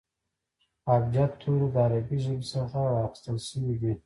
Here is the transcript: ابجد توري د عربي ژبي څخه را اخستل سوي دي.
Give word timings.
ابجد 0.93 1.31
توري 1.41 1.67
د 1.73 1.77
عربي 1.85 2.17
ژبي 2.25 2.45
څخه 2.53 2.79
را 2.91 2.99
اخستل 3.07 3.37
سوي 3.49 3.75
دي. 3.81 3.93